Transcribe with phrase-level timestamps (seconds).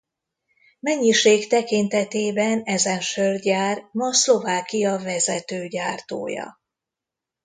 [0.79, 6.61] Mennyiség tekintetében ezen sörgyár ma Szlovákia vezető gyártója.